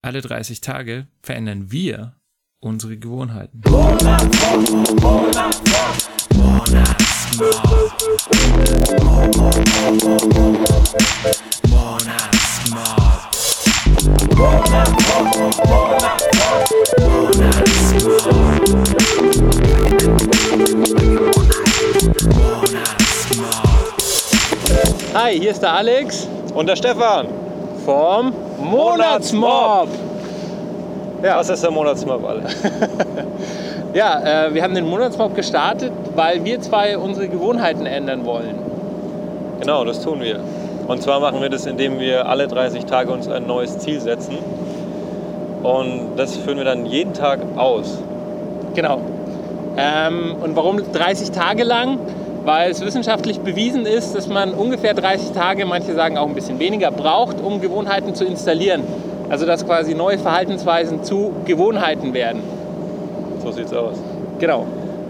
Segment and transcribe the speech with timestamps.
[0.00, 2.14] Alle 30 Tage verändern wir
[2.60, 3.62] unsere Gewohnheiten.
[25.14, 27.47] Hi, hier ist der Alex Und der Stefan.
[27.88, 29.88] Vom Monatsmob.
[31.22, 32.42] Ja, Was ist der Monatsmob, alle?
[33.94, 38.56] ja äh, wir haben den Monatsmob gestartet, weil wir zwei unsere Gewohnheiten ändern wollen.
[39.60, 40.38] Genau, das tun wir.
[40.86, 44.36] Und zwar machen wir das, indem wir alle 30 Tage uns ein neues Ziel setzen.
[45.62, 48.02] Und das führen wir dann jeden Tag aus.
[48.74, 49.00] Genau.
[49.78, 51.98] Ähm, und warum 30 Tage lang?
[52.48, 56.58] Weil es wissenschaftlich bewiesen ist, dass man ungefähr 30 Tage, manche sagen auch ein bisschen
[56.58, 58.84] weniger, braucht, um Gewohnheiten zu installieren.
[59.28, 62.40] Also dass quasi neue Verhaltensweisen zu Gewohnheiten werden.
[63.44, 63.96] So sieht's aus.
[64.38, 64.64] Genau.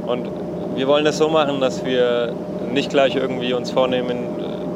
[0.09, 0.27] Und
[0.75, 2.33] wir wollen das so machen, dass wir
[2.73, 4.19] nicht gleich irgendwie uns vornehmen,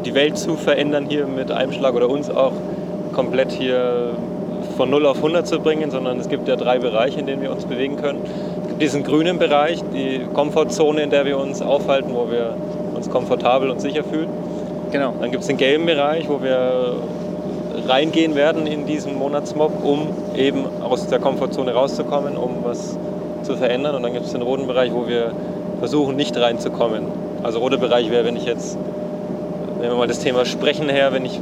[0.04, 2.52] die Welt zu verändern hier mit einem Schlag oder uns auch
[3.12, 4.10] komplett hier
[4.72, 7.52] von 0 auf 100 zu bringen, sondern es gibt ja drei Bereiche, in denen wir
[7.52, 8.20] uns bewegen können.
[8.62, 12.56] Es gibt diesen grünen Bereich, die Komfortzone, in der wir uns aufhalten, wo wir
[12.94, 14.28] uns komfortabel und sicher fühlen.
[14.90, 15.14] Genau.
[15.20, 16.94] Dann gibt es den gelben Bereich, wo wir
[17.88, 22.96] reingehen werden in diesen Monatsmob, um eben aus der Komfortzone rauszukommen, um was
[23.42, 23.96] zu verändern.
[23.96, 25.32] Und dann gibt es den roten Bereich, wo wir
[25.78, 27.04] versuchen, nicht reinzukommen.
[27.42, 28.78] Also roter Bereich wäre, wenn ich jetzt,
[29.80, 31.40] nehmen wir mal das Thema Sprechen her, wenn ich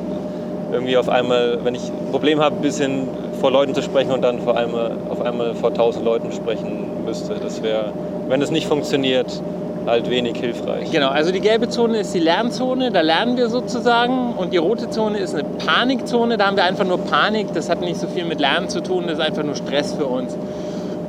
[0.73, 3.09] irgendwie auf einmal, wenn ich ein Problem habe, ein bisschen
[3.41, 7.35] vor Leuten zu sprechen und dann vor einmal, auf einmal vor tausend Leuten sprechen müsste.
[7.35, 7.93] Das wäre,
[8.29, 9.43] wenn das nicht funktioniert,
[9.87, 10.91] halt wenig hilfreich.
[10.91, 14.35] Genau, also die gelbe Zone ist die Lernzone, da lernen wir sozusagen.
[14.35, 17.49] Und die rote Zone ist eine Panikzone, da haben wir einfach nur Panik.
[17.55, 20.07] Das hat nicht so viel mit Lernen zu tun, das ist einfach nur Stress für
[20.07, 20.37] uns.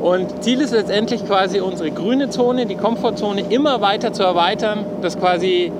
[0.02, 5.20] Und Ziel ist letztendlich quasi unsere grüne Zone, die Komfortzone immer weiter zu erweitern, dass
[5.20, 5.72] quasi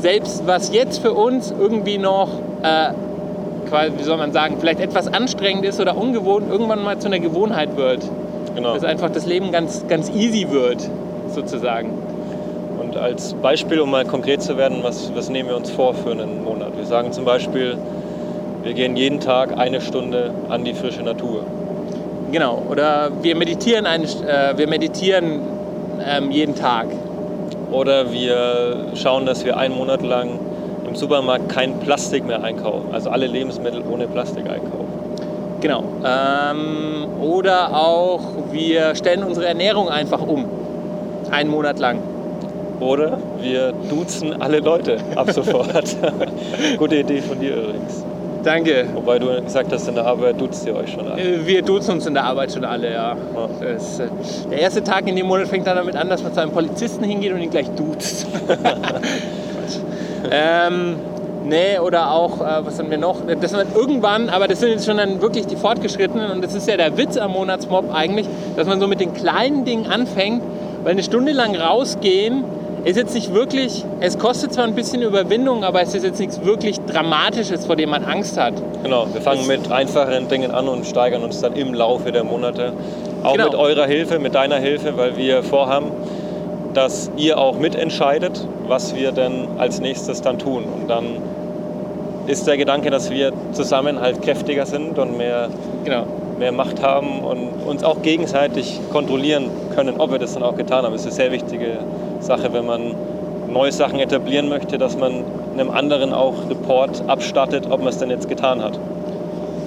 [0.00, 2.28] selbst was jetzt für uns irgendwie noch,
[2.62, 2.90] äh,
[3.70, 7.76] wie soll man sagen, vielleicht etwas anstrengend ist oder ungewohnt, irgendwann mal zu einer Gewohnheit
[7.76, 8.08] wird.
[8.54, 8.74] Genau.
[8.74, 10.88] Dass einfach das Leben ganz, ganz easy wird,
[11.34, 11.90] sozusagen.
[12.80, 16.12] Und als Beispiel, um mal konkret zu werden, was, was nehmen wir uns vor für
[16.12, 16.76] einen Monat?
[16.76, 17.76] Wir sagen zum Beispiel,
[18.62, 21.44] wir gehen jeden Tag eine Stunde an die frische Natur.
[22.32, 25.40] Genau, oder wir meditieren, eine, äh, wir meditieren
[26.04, 26.86] ähm, jeden Tag.
[27.70, 30.38] Oder wir schauen, dass wir einen Monat lang
[30.98, 32.88] Supermarkt kein Plastik mehr einkaufen.
[32.92, 34.88] Also alle Lebensmittel ohne Plastik einkaufen.
[35.60, 35.84] Genau.
[36.04, 38.20] Ähm, oder auch
[38.52, 40.44] wir stellen unsere Ernährung einfach um.
[41.30, 41.98] Einen Monat lang.
[42.80, 45.96] Oder wir duzen alle Leute ab sofort.
[46.78, 48.04] Gute Idee von dir übrigens.
[48.44, 48.86] Danke.
[48.94, 51.20] Wobei du gesagt hast, in der Arbeit duzt ihr euch schon alle.
[51.20, 53.16] Äh, Wir duzen uns in der Arbeit schon alle, ja.
[53.60, 54.06] Das, äh,
[54.50, 57.04] der erste Tag in dem Monat fängt dann damit an, dass man zu einem Polizisten
[57.04, 58.26] hingeht und ihn gleich duzt.
[60.30, 60.96] ähm,
[61.44, 63.16] nee, oder auch, äh, was haben wir noch?
[63.40, 66.68] Das sind irgendwann, aber das sind jetzt schon dann wirklich die Fortgeschrittenen und das ist
[66.68, 70.42] ja der Witz am Monatsmob eigentlich, dass man so mit den kleinen Dingen anfängt,
[70.82, 72.44] weil eine Stunde lang rausgehen
[72.84, 76.44] ist jetzt nicht wirklich, es kostet zwar ein bisschen Überwindung, aber es ist jetzt nichts
[76.44, 78.54] wirklich Dramatisches, vor dem man Angst hat.
[78.84, 82.22] Genau, wir fangen Das- mit einfacheren Dingen an und steigern uns dann im Laufe der
[82.22, 82.72] Monate.
[83.24, 83.46] Auch Genau.
[83.46, 85.86] mit eurer Hilfe, mit deiner Hilfe, weil wir vorhaben,
[86.78, 90.62] dass ihr auch mitentscheidet, was wir denn als nächstes dann tun.
[90.62, 91.06] Und dann
[92.28, 95.48] ist der Gedanke, dass wir zusammen halt kräftiger sind und mehr,
[95.84, 96.04] Genau.
[96.38, 100.84] mehr Macht haben und uns auch gegenseitig kontrollieren können, ob wir das dann auch getan
[100.84, 100.92] haben.
[100.92, 101.78] Das ist eine sehr wichtige
[102.20, 102.94] Sache, wenn man
[103.52, 105.24] neue Sachen etablieren möchte, dass man
[105.54, 108.78] einem anderen auch Report abstattet, ob man es denn jetzt getan hat.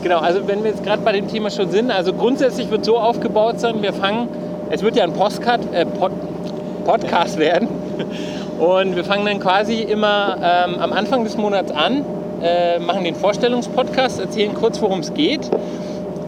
[0.02, 2.98] Genau, also wenn wir jetzt gerade bei dem Thema schon sind, also grundsätzlich wird so
[2.98, 4.30] aufgebaut sein, wir fangen,
[4.70, 6.12] es wird ja ein Postcard, äh, Pod,
[6.82, 7.68] Podcast werden
[8.60, 12.06] und wir fangen dann quasi immer ähm, am Anfang des Monats an,
[12.42, 15.50] äh, machen den Vorstellungspodcast, erzählen kurz, worum es geht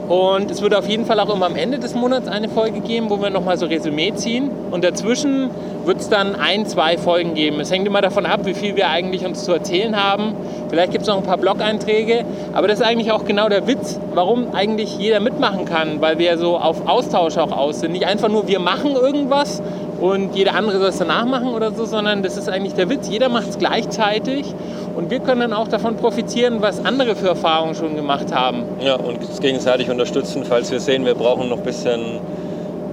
[0.07, 3.09] und es wird auf jeden Fall auch immer am Ende des Monats eine Folge geben,
[3.09, 5.49] wo wir nochmal so Resümee ziehen und dazwischen
[5.85, 7.59] wird es dann ein, zwei Folgen geben.
[7.59, 10.33] Es hängt immer davon ab, wie viel wir eigentlich uns zu erzählen haben.
[10.69, 13.99] Vielleicht gibt es noch ein paar Blog-Einträge, aber das ist eigentlich auch genau der Witz,
[14.13, 17.93] warum eigentlich jeder mitmachen kann, weil wir so auf Austausch auch aus sind.
[17.93, 19.61] Nicht einfach nur, wir machen irgendwas
[20.03, 23.07] und jeder andere soll es danach machen oder so, sondern das ist eigentlich der Witz.
[23.07, 24.53] Jeder macht es gleichzeitig
[24.97, 28.63] und wir können dann auch davon profitieren, was andere für Erfahrungen schon gemacht haben.
[28.81, 32.01] Ja, und uns gegenseitig unterstützen, falls wir sehen, wir brauchen noch ein bisschen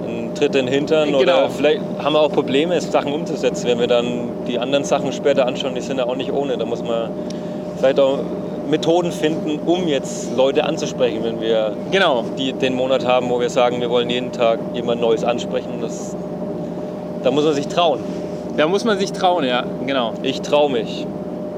[0.06, 1.18] einen Tritt in den Hintern Genau.
[1.20, 3.66] oder vielleicht haben wir auch Probleme, Sachen umzusetzen.
[3.66, 6.56] Wenn wir dann die anderen Sachen später anschauen, die sind ja auch nicht ohne.
[6.58, 7.10] Da muss man
[7.78, 8.20] vielleicht auch
[8.70, 12.24] Methoden finden, um jetzt Leute anzusprechen, wenn wir Genau.
[12.38, 15.70] die, den Monat haben, wo wir sagen, wir wollen jeden Tag jemand Neues ansprechen.
[15.82, 16.14] Das,
[17.22, 18.00] da muss man sich trauen.
[18.56, 20.12] Da muss man sich trauen, ja, genau.
[20.22, 21.06] Ich traue mich.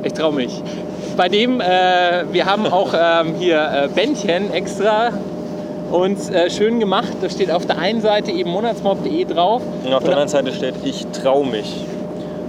[0.03, 0.62] Ich traue mich.
[1.17, 5.11] Bei dem, äh, wir haben auch ähm, hier äh, Bändchen extra
[5.91, 7.12] uns äh, schön gemacht.
[7.20, 9.62] Da steht auf der einen Seite eben monatsmob.de drauf.
[9.85, 11.85] Und auf der anderen Seite steht, ich traue mich.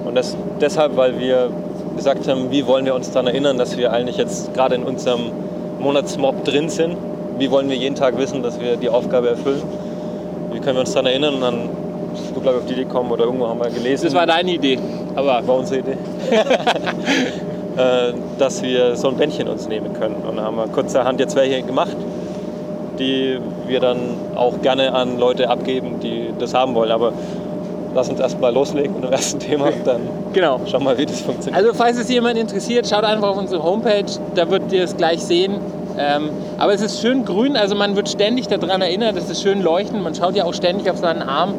[0.06, 1.50] Und das deshalb, weil wir
[1.96, 5.32] gesagt haben, wie wollen wir uns daran erinnern, dass wir eigentlich jetzt gerade in unserem
[5.80, 6.98] Monatsmob drin sind.
[7.38, 9.62] Wie wollen wir jeden Tag wissen, dass wir die Aufgabe erfüllen?
[10.52, 11.36] Wie können wir uns daran erinnern?
[11.36, 11.70] Und dann
[12.14, 14.06] bist du, glaube ich, auf die Idee gekommen oder irgendwo haben wir gelesen.
[14.06, 14.80] Das war deine Idee.
[15.16, 15.98] Aber war unsere Idee.
[17.76, 20.18] Äh, dass wir so ein Bändchen uns nehmen können.
[20.18, 21.98] Und dann haben wir kurzerhand jetzt welche gemacht,
[23.00, 23.98] die wir dann
[24.36, 26.92] auch gerne an Leute abgeben, die das haben wollen.
[26.92, 27.14] Aber
[27.96, 30.02] lass uns erstmal loslegen mit dem ersten Thema und dann
[30.34, 30.60] genau.
[30.66, 31.64] schauen wir mal, wie das funktioniert.
[31.64, 34.06] Also falls es jemand interessiert, schaut einfach auf unsere Homepage,
[34.36, 35.56] da wird ihr es gleich sehen.
[35.98, 39.62] Ähm, aber es ist schön grün, also man wird ständig daran erinnert, es ist schön
[39.62, 41.54] leuchtend, man schaut ja auch ständig auf seinen Arm.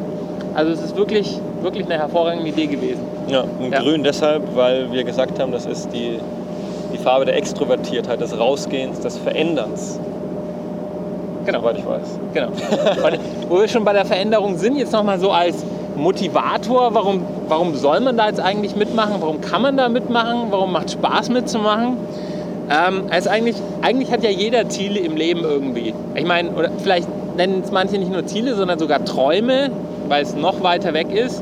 [0.55, 3.01] Also es ist wirklich, wirklich eine hervorragende Idee gewesen.
[3.27, 3.81] ja, und Ja.
[3.81, 6.17] grün deshalb, weil wir gesagt haben, das ist die,
[6.93, 9.99] die Farbe der Extrovertiertheit, des Rausgehens, des Veränderns,
[11.45, 11.59] Genau.
[11.59, 12.19] soweit ich weiß.
[12.33, 12.47] Genau.
[13.05, 13.19] Und
[13.49, 15.57] wo wir schon bei der Veränderung sind, jetzt nochmal so als
[15.95, 19.15] Motivator, warum, warum soll man da jetzt eigentlich mitmachen?
[19.19, 20.47] Warum kann man da mitmachen?
[20.49, 21.97] Warum macht Spaß mitzumachen?
[22.69, 25.93] Ähm, also eigentlich, eigentlich hat ja jeder Ziele im Leben irgendwie.
[26.15, 29.69] Ich meine, oder vielleicht nennen es manche nicht nur Ziele, sondern sogar Träume,
[30.07, 31.41] weil es noch weiter weg ist.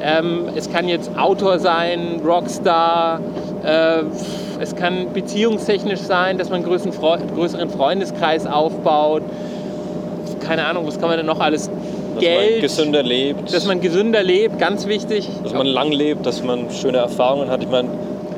[0.00, 3.20] Ähm, es kann jetzt Autor sein, Rockstar,
[3.64, 4.02] äh,
[4.60, 9.22] es kann beziehungstechnisch sein, dass man einen größeren, Freu größeren Freundeskreis aufbaut.
[10.40, 11.66] Keine Ahnung, was kann man denn noch alles?
[11.66, 11.74] Dass
[12.14, 15.28] man Geld, gesünder lebt, dass man gesünder lebt, ganz wichtig.
[15.42, 17.62] dass man lang lebt, dass man schöne Erfahrungen hat.
[17.62, 17.88] Ich meine,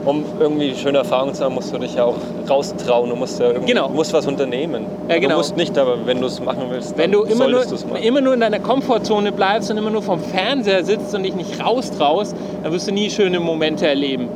[0.04, 2.16] um irgendwie schöne Erfahrungen zu haben, musst du dich ja auch
[2.48, 3.10] raustrauen.
[3.10, 3.88] Du musst ja irgendwie Genau.
[3.88, 4.86] musst was unternehmen.
[5.08, 5.30] Ja, genau.
[5.30, 7.62] Du musst nicht, aber wenn du es machen willst, Wenn du immer nur,
[8.02, 11.62] immer nur in deiner Komfortzone bleibst und immer nur vom Fernseher sitzt und dich nicht
[11.64, 14.28] raustraust, dann wirst du nie schöne Momente erleben.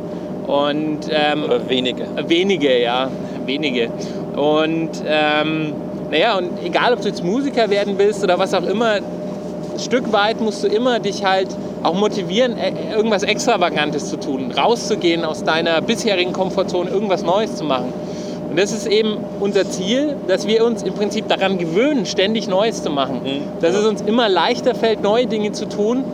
[0.47, 2.05] Und ähm, Oder wenige.
[2.29, 3.09] Wenige, ja,
[3.47, 3.89] wenige.
[4.37, 5.73] Und ähm,
[6.11, 9.03] naja, und egal, ob du jetzt Musiker werden willst oder was auch immer, ein
[9.79, 11.49] Stück weit musst du immer dich halt
[11.85, 17.65] auch motivieren, äh, irgendwas Extravagantes zu tun, rauszugehen aus deiner bisherigen Komfortzone, irgendwas Neues zu
[17.65, 17.93] machen.
[18.51, 22.83] Und das ist eben unser Ziel, dass wir uns im Prinzip daran gewöhnen, ständig Neues
[22.83, 23.21] zu machen.
[23.25, 23.61] Mhm.
[23.61, 26.05] Dass es uns immer leichter fällt, neue Dinge zu tun.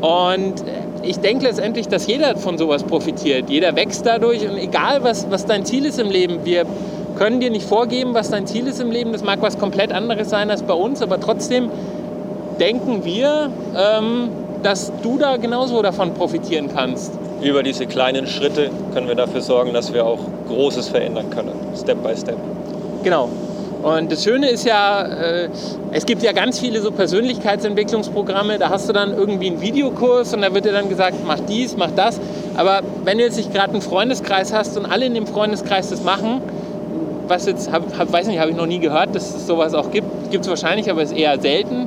[0.00, 3.48] Und äh, ich denke letztendlich, dass jeder von sowas profitiert.
[3.48, 6.64] Jeder wächst dadurch und egal, was, was dein Ziel ist im Leben, wir
[7.16, 9.12] können dir nicht vorgeben, was dein Ziel ist im Leben.
[9.12, 11.70] Das mag was komplett anderes sein als bei uns, aber trotzdem
[12.58, 14.30] denken wir, ähm,
[14.64, 17.12] dass du da genauso davon profitieren kannst.
[17.42, 21.52] Über diese kleinen Schritte können wir dafür sorgen, dass wir auch Großes verändern können.
[21.76, 22.38] Step by step.
[23.02, 23.28] Genau.
[23.82, 25.50] Und das Schöne ist ja, äh,
[25.92, 30.40] es gibt ja ganz viele so Persönlichkeitsentwicklungsprogramme, da hast du dann irgendwie einen Videokurs und
[30.40, 32.18] da wird dir dann gesagt, mach dies, mach das.
[32.56, 36.02] Aber wenn du jetzt nicht gerade einen Freundeskreis hast und alle in dem Freundeskreis das
[36.02, 36.40] machen,
[37.28, 39.90] was jetzt, hab, hab, weiß nicht, habe ich noch nie gehört, dass es sowas auch
[39.90, 40.30] gibt.
[40.30, 41.86] Gibt es wahrscheinlich, aber ist eher selten.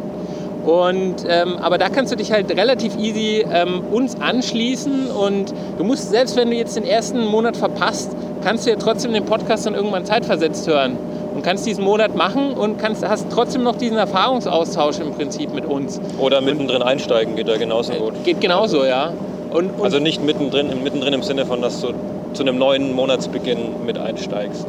[0.67, 5.85] Und, ähm, aber da kannst du dich halt relativ easy ähm, uns anschließen und du
[5.85, 8.11] musst, selbst wenn du jetzt den ersten Monat verpasst,
[8.43, 10.97] kannst du ja trotzdem den Podcast dann irgendwann zeitversetzt hören
[11.33, 15.63] und kannst diesen Monat machen und kannst, hast trotzdem noch diesen Erfahrungsaustausch im Prinzip mit
[15.63, 16.01] uns.
[16.19, 18.25] Oder mittendrin einsteigen geht da genauso gut.
[18.25, 19.13] Geht genauso, ja.
[19.51, 21.93] Und, und Also nicht mittendrin, mittendrin im Sinne von, dass du
[22.33, 24.67] zu einem neuen Monatsbeginn mit einsteigst.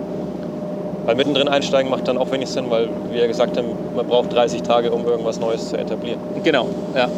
[1.08, 4.30] Weil mittendrin einsteigen macht dann auch wenig Sinn, weil wir ja gesagt haben, man braucht
[4.30, 6.20] 30 Tage, um irgendwas Neues zu etablieren.
[6.44, 7.08] Genau, ja.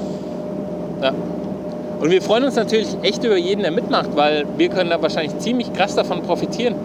[1.03, 1.13] ja.
[2.01, 5.37] Und wir freuen uns natürlich echt über jeden, der mitmacht, weil wir können da wahrscheinlich
[5.39, 6.77] ziemlich krass davon profitieren.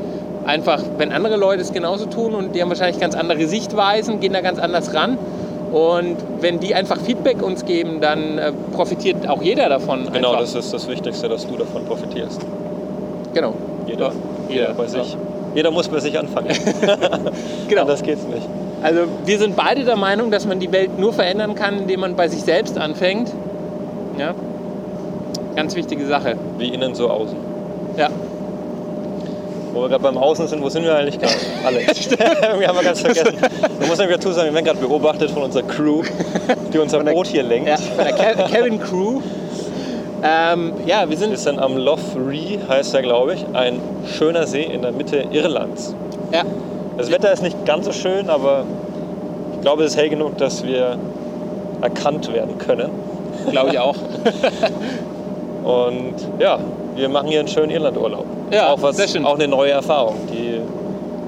[0.47, 4.33] Einfach, wenn andere Leute es genauso tun und die haben wahrscheinlich ganz andere Sichtweisen, gehen
[4.33, 5.19] da ganz anders ran.
[5.71, 10.11] Und wenn die einfach Feedback uns geben, dann äh, profitiert auch jeder davon.
[10.11, 10.41] Genau, einfach.
[10.41, 12.41] das ist das Wichtigste, dass du davon profitierst.
[13.35, 13.53] Genau.
[13.85, 14.13] Jeder, Ja,
[14.49, 15.15] jeder jeder, bei sich.
[15.55, 16.49] Jeder muss bei sich anfangen.
[17.67, 17.81] Genau.
[17.81, 18.47] Anders geht's nicht.
[18.83, 22.15] Also wir sind beide der Meinung, dass man die Welt nur verändern kann, indem man
[22.15, 23.31] bei sich selbst anfängt.
[24.19, 24.35] Ja.
[25.55, 26.35] Ganz wichtige Sache.
[26.59, 27.35] Wie innen, so außen.
[27.97, 28.09] Ja.
[29.73, 31.33] Wo wir gerade beim Außen sind, wo sind wir eigentlich gerade?
[31.65, 32.09] Alex.
[32.59, 33.35] wir haben wir ganz vergessen.
[33.79, 36.03] Man muss nämlich dazu sagen, wir werden gerade beobachtet von unserer Crew,
[36.71, 37.67] die unser Boot hier lenkt.
[37.69, 39.21] Ja, von der Ke- Kevin Crew.
[40.27, 41.37] Ähm, ja, wir Wir sind.
[41.37, 45.93] sind am Lough Ree, heißt er, glaube ich, ein schöner See in der Mitte Irlands.
[46.33, 46.41] Ja,
[46.97, 48.63] Das Wetter ist nicht ganz so schön, aber
[49.53, 50.97] ich glaube, es ist hell genug, dass wir
[51.81, 52.89] erkannt werden können.
[53.51, 53.95] glaube ich auch.
[55.63, 56.57] Und ja,
[56.95, 58.25] wir machen hier einen schönen Irlandurlaub.
[58.51, 59.25] Ja, auch, was, sehr schön.
[59.25, 60.59] auch eine neue Erfahrung, die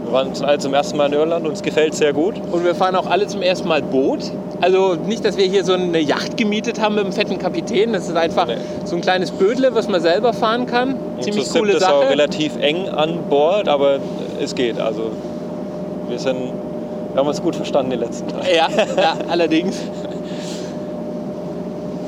[0.07, 2.35] Wir waren alle zum ersten Mal in Irland, uns gefällt sehr gut.
[2.51, 4.19] Und wir fahren auch alle zum ersten Mal Boot.
[4.61, 7.91] Also nicht, dass wir hier so eine Yacht gemietet haben mit einem fetten Kapitän.
[7.93, 8.55] Das ist einfach Nee.
[8.85, 10.93] so ein kleines Bödle, was man selber fahren kann.
[11.17, 12.09] Und Ziemlich coole siebt ist auch Sache.
[12.11, 13.99] relativ eng an Bord, aber
[14.41, 14.79] es geht.
[14.79, 15.11] Also
[16.07, 16.37] wir sind,
[17.13, 18.45] wir haben uns gut verstanden die letzten Tage.
[18.55, 19.75] Ja, ja, allerdings.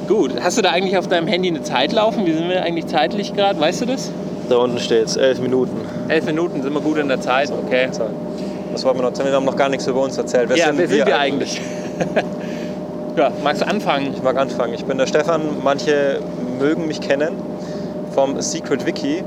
[0.08, 2.26] Gut, hast du da eigentlich auf deinem Handy eine Zeit laufen?
[2.26, 3.60] Wie sind wir eigentlich zeitlich gerade?
[3.60, 4.12] Weißt du das?
[4.50, 5.78] Da unten steht es, elf Minuten.
[6.08, 7.88] Elf Minuten sind wir gut in der Zeit, okay.
[8.72, 9.18] Was wollen wir noch?
[9.18, 10.50] Wir haben noch gar nichts über uns erzählt.
[10.50, 11.62] Wer ja, wer sind wir eigentlich?
[13.16, 14.14] ja, magst du anfangen?
[14.14, 14.74] Ich mag anfangen.
[14.74, 15.42] Ich bin der Stefan.
[15.64, 16.20] Manche
[16.60, 17.36] mögen mich kennen
[18.14, 19.24] vom Secret Wiki.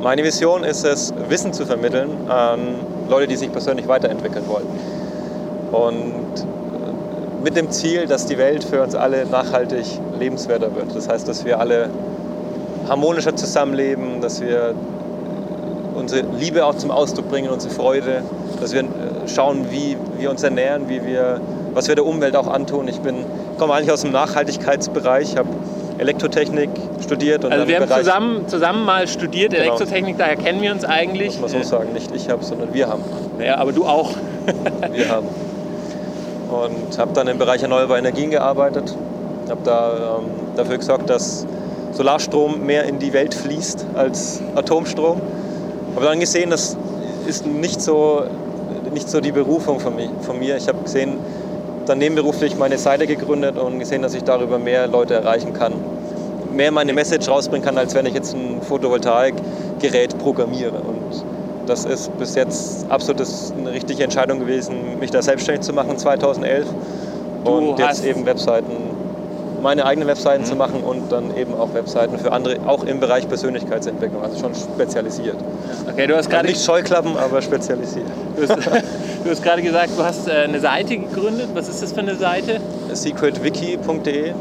[0.00, 2.76] Meine Vision ist es, Wissen zu vermitteln an
[3.08, 4.66] Leute, die sich persönlich weiterentwickeln wollen.
[5.72, 9.84] Und äh, mit dem Ziel, dass die Welt für uns alle nachhaltig
[10.18, 10.94] lebenswerter wird.
[10.94, 11.88] Das heißt, dass wir alle
[12.88, 14.74] harmonischer zusammenleben, dass wir
[15.94, 18.22] unsere Liebe auch zum Ausdruck bringen, unsere Freude,
[18.60, 18.84] dass wir äh,
[19.26, 21.40] schauen, wie wir uns ernähren, wie wir,
[21.74, 22.86] was wir der Umwelt auch antun.
[22.88, 23.24] Ich bin,
[23.58, 25.48] komme eigentlich aus dem Nachhaltigkeitsbereich, habe
[25.98, 26.68] Elektrotechnik
[27.02, 29.62] studiert und Also wir haben Bereich, zusammen, zusammen mal studiert, Genau.
[29.64, 31.40] Elektrotechnik, daher kennen wir uns eigentlich.
[31.40, 33.02] muss man so sagen, nicht ich habe, sondern wir haben.
[33.42, 34.10] Ja, aber du auch.
[34.92, 35.26] Wir haben.
[36.48, 38.94] Und habe dann im Bereich erneuerbare Energien gearbeitet,
[39.50, 41.44] habe da ähm, dafür gesorgt, dass
[41.96, 45.20] Solarstrom mehr in die Welt fließt als Atomstrom.
[45.94, 46.76] Habe dann gesehen, das
[47.26, 48.24] ist nicht so,
[48.92, 50.56] nicht so die Berufung von, von mir.
[50.56, 51.14] Ich habe gesehen,
[51.86, 55.72] dann nebenberuflich meine Seite gegründet und gesehen, dass ich darüber mehr Leute erreichen kann.
[56.52, 60.72] Mehr meine Message rausbringen kann, als wenn ich jetzt ein Photovoltaikgerät programmiere.
[60.72, 61.24] Und
[61.66, 63.22] das ist bis jetzt absolut
[63.58, 66.66] eine richtige Entscheidung gewesen, mich da selbstständig zu machen 2011
[67.44, 68.72] Du und jetzt eben Webseiten,
[69.62, 70.46] meine eigenen Webseiten Mhm.
[70.46, 74.54] zu machen und dann eben auch Webseiten für andere, auch im Bereich Persönlichkeitsentwicklung, also schon
[74.54, 75.36] spezialisiert.
[75.90, 78.06] Okay, du hast Also gerade nicht Scheuklappen, aber spezialisiert.
[78.36, 78.56] du hast,
[79.24, 81.48] du hast gerade gesagt, du hast äh, eine Seite gegründet.
[81.54, 82.60] Was ist das für eine Seite?
[82.92, 84.32] secretwiki.de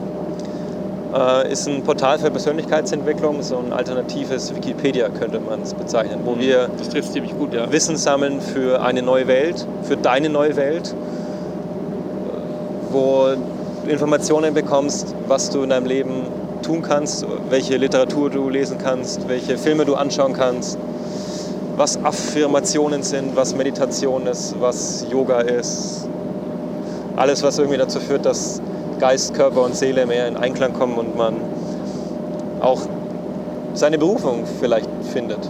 [1.13, 6.37] äh, ist ein Portal für Persönlichkeitsentwicklung, so ein alternatives Wikipedia könnte man es bezeichnen, wo
[6.37, 7.71] wir trifft ziemlich gut, ja.
[7.71, 10.93] Wissen sammeln für eine neue Welt, für deine neue Welt,
[12.91, 13.27] wo
[13.87, 16.27] Informationen bekommst, was du in deinem Leben
[16.61, 20.77] tun kannst, welche Literatur du lesen kannst, welche Filme du anschauen kannst,
[21.77, 26.07] was Affirmationen sind, was Meditation ist, was Yoga ist.
[27.15, 28.61] Alles, was irgendwie dazu führt, dass
[28.99, 31.35] Geist, Körper und Seele mehr in Einklang kommen und man
[32.61, 32.81] auch
[33.73, 35.49] seine Berufung vielleicht findet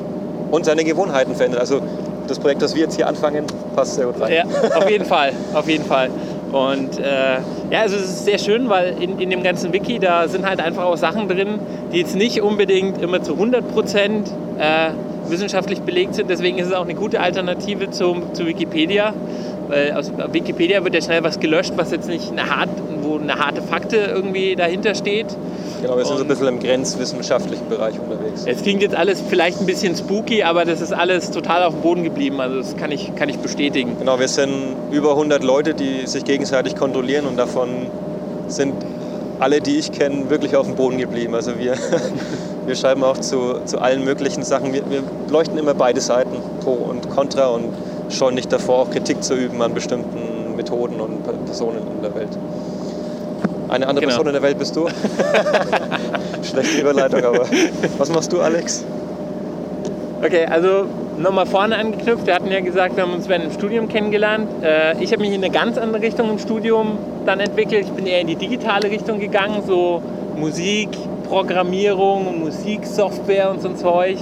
[0.52, 1.62] und seine Gewohnheiten verändert.
[1.62, 1.80] Also
[2.28, 4.34] das Projekt, das wir jetzt hier anfangen, passt sehr gut rein.
[4.34, 6.10] Ja, auf jeden Fall, auf jeden Fall.
[6.52, 7.40] Und äh,
[7.72, 10.60] ja, also es ist sehr schön, weil in, in dem ganzen Wiki, da sind halt
[10.60, 11.60] einfach auch Sachen drin,
[11.92, 14.92] die jetzt nicht unbedingt immer zu 100 Prozent äh,
[15.30, 16.30] wissenschaftlich belegt sind.
[16.30, 19.14] Deswegen ist es auch eine gute Alternative zum, zu Wikipedia.
[19.68, 22.70] Weil aus Wikipedia wird ja schnell was gelöscht, was jetzt nicht eine, hart,
[23.02, 25.28] wo eine harte Fakte irgendwie dahinter steht.
[25.82, 28.44] Genau, wir sind so ein bisschen im grenzwissenschaftlichen Bereich unterwegs.
[28.46, 31.82] Es klingt jetzt alles vielleicht ein bisschen spooky, aber das ist alles total auf dem
[31.82, 32.40] Boden geblieben.
[32.40, 33.96] Also das kann ich, kann ich bestätigen.
[34.00, 37.88] Genau, wir sind über 100 Leute, die sich gegenseitig kontrollieren und davon
[38.48, 38.74] sind
[39.40, 41.36] alle, die ich kenne, wirklich auf dem Boden geblieben.
[41.36, 41.76] Also wir,
[42.66, 44.74] wir schreiben auch zu, zu allen möglichen Sachen.
[44.74, 47.74] Wir, wir leuchten immer beide Seiten, Pro und Contra und
[48.10, 52.16] scheuen nicht davor, auch Kritik zu üben an bestimmten Methoden und Per- Personen in der
[52.16, 52.30] Welt.
[53.68, 54.16] Eine andere Genau.
[54.16, 54.88] Person in der Welt bist du?
[56.44, 57.46] Schlechte Überleitung, aber
[57.98, 58.86] was machst du, Alex?
[60.24, 60.86] Okay, also
[61.18, 62.26] nochmal vorne angeknüpft.
[62.26, 64.48] Wir hatten ja gesagt, wir haben uns während dem Studium kennengelernt.
[64.64, 67.86] Äh, ich habe mich in eine ganz andere Richtung im Studium dann entwickelt.
[67.86, 70.02] Ich bin eher in die digitale Richtung gegangen, so
[70.36, 70.90] Musik,
[71.28, 74.18] Programmierung, Musiksoftware und so ein Zeug.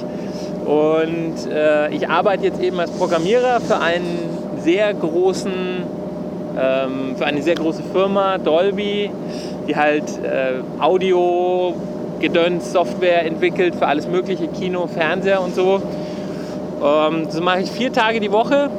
[0.66, 4.20] Und äh, ich arbeite jetzt eben als Programmierer für einen
[4.62, 5.52] sehr großen,
[6.58, 9.12] ähm, für eine sehr große Firma, Dolby,
[9.68, 11.74] die halt äh, Audio,
[12.20, 15.82] Gedöns, Software entwickelt für alles mögliche, Kino, Fernseher und so.
[16.82, 18.70] Ähm, das mache ich vier Tage die Woche.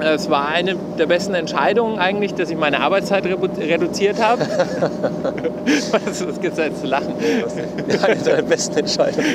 [0.00, 4.42] Äh, Es war eine der besten Entscheidungen eigentlich, dass ich meine Arbeitszeit redu- reduziert habe.
[5.92, 7.14] was was gibt es jetzt zu lachen?
[8.02, 9.26] Eine deiner besten Entscheidungen.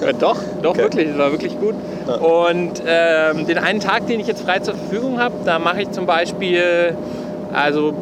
[0.00, 0.78] Ja, doch, doch Okay.
[0.82, 1.74] wirklich, das war wirklich gut.
[2.06, 2.14] Ja.
[2.14, 5.90] Und ähm, den einen Tag, den ich jetzt frei zur Verfügung habe, da mache ich
[5.90, 6.94] zum Beispiel,
[7.52, 7.92] also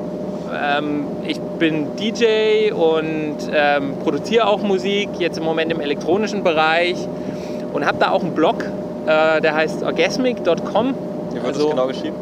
[0.52, 6.96] ähm, ich bin DJ und ähm, produziere auch Musik, jetzt im Moment im elektronischen Bereich
[7.72, 8.56] und habe da auch einen Blog,
[9.06, 10.94] äh, der heißt orgasmic.com.
[11.44, 12.16] Wird Also- das genau geschrieben?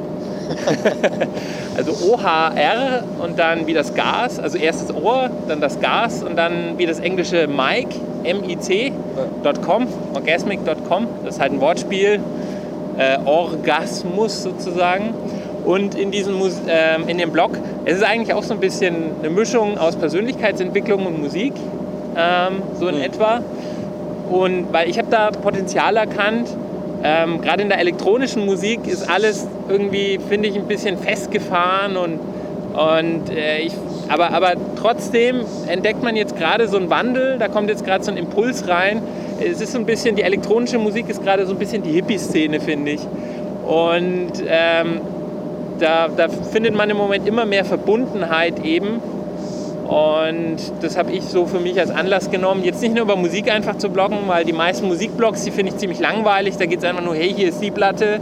[1.76, 6.36] Also OHR und dann wie das Gas, also erst das Ohr, dann das Gas und
[6.36, 7.88] dann wie das englische Mic,
[8.24, 11.06] M-I-C.com, orgasmic.com.
[11.24, 12.20] Das ist halt ein Wortspiel.
[12.98, 15.14] äh, Orgasmus sozusagen.
[15.64, 17.52] Und in diesem Mus ähm, in dem Blog,
[17.86, 21.54] es ist eigentlich auch so ein bisschen eine Mischung aus Persönlichkeitsentwicklung und Musik,
[22.16, 23.02] ähm, so in Mhm.
[23.02, 23.40] etwa.
[24.30, 26.48] Und weil ich habe da Potenzial erkannt,
[27.04, 32.18] ähm, gerade in der elektronischen Musik ist alles irgendwie, finde ich, ein bisschen festgefahren und,
[32.74, 33.72] und äh, ich,
[34.08, 38.10] aber, aber trotzdem entdeckt man jetzt gerade so einen Wandel, da kommt jetzt gerade so
[38.10, 39.02] ein Impuls rein.
[39.40, 42.60] Es ist so ein bisschen, die elektronische Musik ist gerade so ein bisschen die Hippie-Szene,
[42.60, 43.00] finde ich.
[43.66, 45.00] Und ähm,
[45.80, 49.00] da, da findet man im Moment immer mehr Verbundenheit eben.
[49.92, 53.52] Und das habe ich so für mich als Anlass genommen, jetzt nicht nur über Musik
[53.52, 56.56] einfach zu bloggen, weil die meisten Musikblogs, die finde ich ziemlich langweilig.
[56.56, 58.18] Da geht es einfach nur, hey, hier ist die Platte,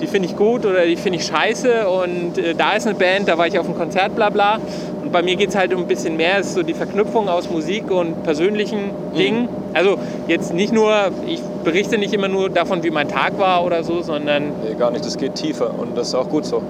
[0.00, 3.28] die finde ich gut oder die finde ich scheiße und äh, da ist eine Band,
[3.28, 4.60] da war ich auf einem Konzert, bla bla.
[5.02, 7.28] Und bei mir geht es halt um ein bisschen mehr, es ist so die Verknüpfung
[7.28, 9.50] aus Musik und persönlichen Dingen.
[9.74, 13.84] Also jetzt nicht nur, ich berichte nicht immer nur davon, wie mein Tag war oder
[13.84, 16.62] so, sondern Nee, gar nicht, das geht tiefer und das ist auch gut so.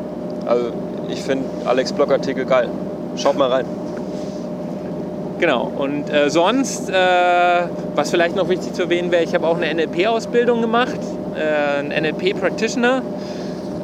[0.44, 0.72] Also
[1.08, 2.68] ich finde Alex Blogartikel geil.
[3.14, 3.64] Schaut mal rein.
[5.40, 5.72] Genau.
[5.74, 6.94] Und äh, sonst, äh,
[7.94, 10.98] was vielleicht noch wichtig zu erwähnen wäre, ich habe auch eine NLP-Ausbildung gemacht,
[11.34, 13.00] äh, ein NLP-Practitioner.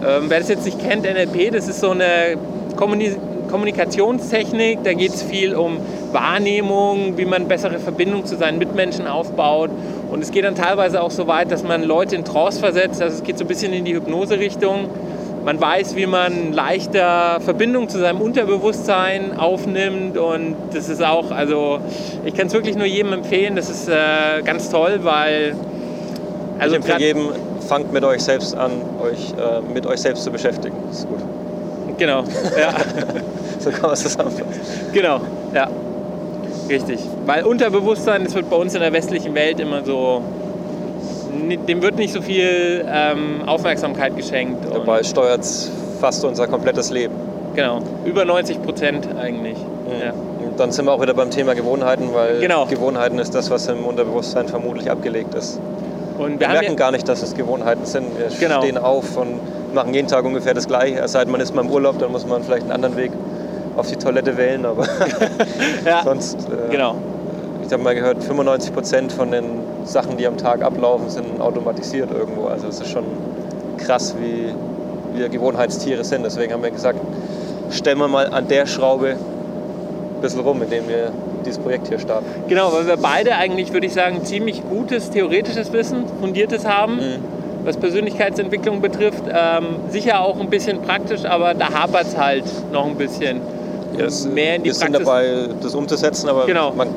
[0.07, 2.37] Ähm, wer das jetzt nicht kennt, NLP, das ist so eine
[2.77, 3.17] Kommuni
[3.51, 4.81] Kommunikationstechnik.
[4.85, 5.79] Da geht es viel um
[6.13, 9.71] Wahrnehmung, wie man bessere Verbindung zu seinen Mitmenschen aufbaut.
[10.11, 13.01] Und es geht dann teilweise auch so weit, dass man Leute in Trance versetzt.
[13.01, 14.91] Also es geht so ein bisschen in die Hypnose-Richtung.
[15.47, 21.79] Man weiß, wie man leichter Verbindung zu seinem Unterbewusstsein aufnimmt und das ist auch, also
[22.25, 25.55] ich kann es wirklich nur jedem empfehlen, das ist äh, ganz toll, weil
[26.59, 27.29] also ich empfehle jedem,
[27.61, 30.75] fangt mit euch selbst an, euch äh, mit euch selbst zu beschäftigen.
[30.89, 31.21] Das ist gut.
[31.97, 32.25] genau,
[32.61, 32.75] ja,
[33.61, 34.51] So kann man es zusammenfassen.
[34.93, 35.21] genau,
[35.55, 35.69] ja,
[36.69, 40.23] richtig, weil Unterbewusstsein, das wird bei uns in der westlichen Welt immer so,
[41.69, 44.65] dem wird nicht so viel ähm, Aufmerksamkeit geschenkt.
[44.73, 47.15] Dabei steuert es fast unser komplettes Leben.
[47.55, 49.57] Genau, über 90 Prozent eigentlich.
[49.89, 50.13] Ja.
[50.13, 52.67] Und dann sind wir auch wieder beim Thema Gewohnheiten, weil Genau.
[52.67, 55.59] Gewohnheiten ist das, was im Unterbewusstsein vermutlich abgelegt ist.
[56.19, 58.07] Und Wir wir merken ja, gar nicht, dass es Gewohnheiten sind.
[58.19, 58.61] Wir Genau.
[58.63, 59.41] stehen auf und
[59.75, 60.99] machen jeden Tag ungefähr das Gleiche.
[61.01, 63.11] Es sei denn, man ist mal im Urlaub, dann muss man vielleicht einen anderen Weg
[63.77, 64.65] auf die Toilette wählen.
[64.67, 64.85] Aber
[65.87, 66.97] ja, sonst, äh, genau.
[67.67, 69.45] Ich habe mal gehört, 95 Prozent von den
[69.85, 72.47] Sachen, die am Tag ablaufen, sind automatisiert irgendwo.
[72.47, 73.05] Also es ist schon
[73.79, 74.49] krass, wie
[75.19, 76.25] wir Gewohnheitstiere sind.
[76.25, 76.99] Deswegen haben wir gesagt,
[77.71, 81.11] stellen wir mal an der Schraube ein bisschen rum, indem wir
[81.45, 82.27] dieses Projekt hier starten.
[82.49, 87.25] Genau, weil wir beide eigentlich, würde ich sagen, ziemlich gutes theoretisches Wissen, fundiertes haben, Mhm.
[87.65, 89.23] was Persönlichkeitsentwicklung betrifft.
[89.29, 93.41] Ähm, sicher auch ein bisschen praktisch, aber da hapert es halt noch ein bisschen.
[93.99, 95.07] Das, mehr in die wir sind Praxis.
[95.07, 96.73] dabei, das umzusetzen, aber Genau.
[96.73, 96.89] man,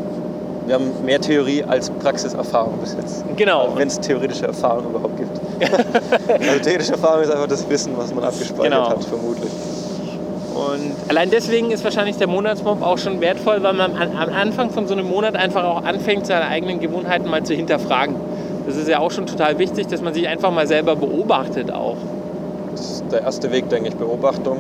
[0.70, 3.26] wir haben mehr Theorie als Praxiserfahrung bis jetzt.
[3.36, 3.70] Genau.
[3.76, 5.42] Wenn es theoretische Erfahrung überhaupt gibt.
[6.30, 8.90] also theoretische Erfahrung ist einfach das Wissen, was man abgespeichert Genau.
[8.90, 9.50] hat, vermutlich.
[10.54, 14.70] Und allein deswegen ist wahrscheinlich der Monatsmob auch schon wertvoll, weil man am am Anfang
[14.70, 18.16] von so einem Monat einfach auch anfängt, seine eigenen Gewohnheiten mal zu hinterfragen.
[18.68, 21.98] Das ist ja auch schon total wichtig, dass man sich einfach mal selber beobachtet auch.
[22.74, 23.96] Das ist der erste Weg, denke ich.
[23.96, 24.58] Beobachtung,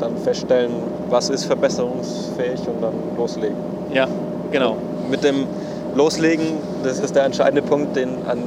[0.00, 0.70] dann feststellen,
[1.10, 3.56] was ist verbesserungsfähig und dann loslegen.
[3.92, 4.06] Ja,
[4.50, 4.76] genau.
[5.10, 5.46] Mit dem
[5.94, 8.38] Loslegen, das ist der entscheidende Punkt, den, an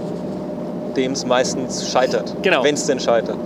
[0.95, 2.34] dem es meistens scheitert.
[2.41, 2.63] Genau.
[2.63, 3.38] Wenn es denn scheitert.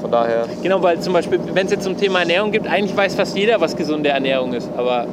[0.00, 3.14] Von daher, Genau, weil zum Beispiel, wenn es jetzt zum Thema Ernährung gibt, eigentlich weiß
[3.16, 4.68] fast jeder, was gesunde Ernährung ist.
[4.76, 5.06] Aber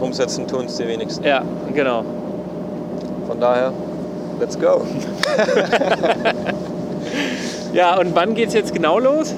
[0.00, 1.24] umsetzen tun es die wenigsten.
[1.24, 2.02] ja, genau.
[3.26, 3.72] Von daher,
[4.38, 4.82] let's go.
[7.72, 9.34] Ja, und wann geht es jetzt genau los?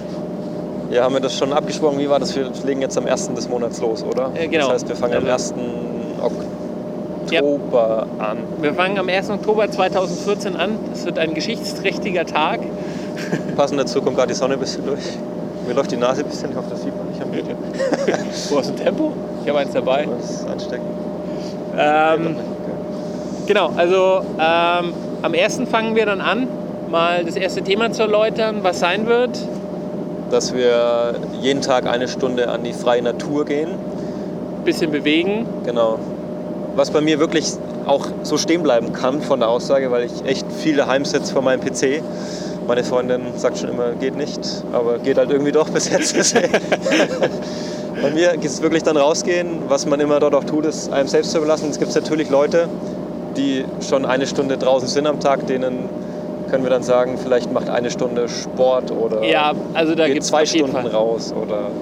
[0.91, 1.99] Ja, haben wir das schon abgesprochen?
[1.99, 2.35] Wie war das?
[2.37, 3.35] Wir legen jetzt am 1.
[3.35, 4.31] des Monats los, oder?
[4.35, 4.67] Äh, genau.
[4.67, 5.55] Das heißt, wir fangen am Also- 1.
[6.23, 6.29] Ja.
[7.33, 8.39] Oktober an.
[8.61, 9.31] Wir fangen am 1.
[9.31, 10.79] Oktober 2014 an.
[10.91, 12.61] Das wird ein geschichtsträchtiger Tag.
[13.57, 15.03] Passend dazu kommt gerade die Sonne ein bisschen durch.
[15.67, 17.55] Mir läuft die Nase ein bisschen, ich hoffe, das sieht man nicht am Video.
[18.51, 19.13] Wo hast du Tempo?
[19.43, 20.07] Ich habe eins dabei.
[20.07, 20.87] Das ist ansteckend.
[21.77, 22.37] Ähm,
[23.47, 25.63] genau, also ähm, am 1.
[25.71, 26.49] fangen wir dann an,
[26.91, 29.39] mal das erste Thema zu erläutern, was sein wird.
[30.31, 33.71] Dass wir jeden Tag eine Stunde an die freie Natur gehen.
[34.65, 35.47] Bisschen bewegen.
[35.65, 35.99] Genau.
[36.79, 37.55] Was bei mir wirklich
[37.87, 41.43] auch so stehen bleiben kann von der Aussage, weil ich echt viel daheim sitze vor
[41.43, 42.01] meinem PC.
[42.69, 44.39] Meine Freundin sagt schon immer, geht nicht,
[44.73, 46.15] aber geht halt irgendwie doch bis jetzt.
[48.03, 49.63] Bei mir geht es wirklich dann rausgehen.
[49.67, 51.69] Was man immer dort auch tut, ist einem selbst zu überlassen.
[51.69, 52.69] Es gibt natürlich Leute,
[53.37, 55.89] die schon eine Stunde draußen sind am Tag, denen
[56.49, 60.47] können wir dann sagen, vielleicht macht eine Stunde Sport oder Ja, also da geht zwei
[60.47, 60.87] Stunden Fall.
[60.87, 61.73] raus oder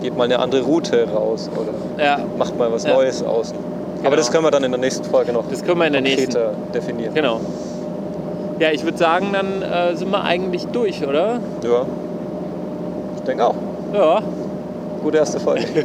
[0.00, 2.94] geht mal eine andere Route raus oder Ja, macht mal was Ja.
[2.94, 3.77] Neues außen.
[3.98, 4.06] Genau.
[4.06, 6.02] Aber das können wir dann in der nächsten Folge noch das können wir in der
[6.02, 6.38] nächsten.
[6.74, 7.14] definieren.
[7.14, 7.40] Genau.
[8.58, 11.40] Ja, ich würde sagen, dann äh, sind wir eigentlich durch, oder?
[11.62, 11.86] Ja.
[13.16, 13.54] Ich denke auch.
[13.92, 14.20] Ja.
[15.02, 15.64] Gute erste Folge.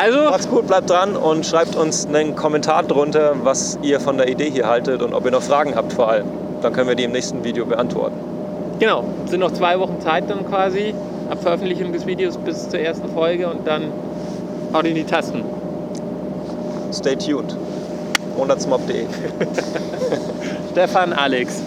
[0.00, 4.28] Also, Macht's gut, bleibt dran und schreibt uns einen Kommentar drunter, was ihr von der
[4.28, 6.26] Idee hier haltet und ob ihr noch Fragen habt vor allem.
[6.62, 8.14] Dann können wir die im nächsten Video beantworten.
[8.78, 10.94] genau, es sind noch zwei Wochen Zeit dann quasi
[11.30, 13.90] ab Veröffentlichung des Videos bis zur ersten Folge und dann
[14.72, 15.42] haut in die Tasten.
[16.90, 17.50] Stay tuned.
[18.36, 19.06] Monatsmob.de.
[20.70, 21.62] Stefan, Alex.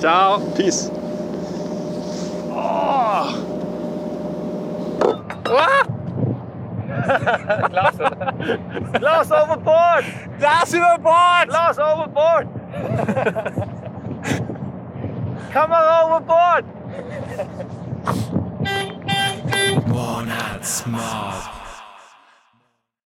[0.00, 0.40] Ciao.
[0.56, 0.90] Peace.
[8.98, 10.04] Glas overboard!
[10.38, 11.48] Glas über Bord!
[11.48, 12.48] Glas overboard!
[15.52, 16.64] Kamera overboard!
[19.86, 21.57] Monatsmob.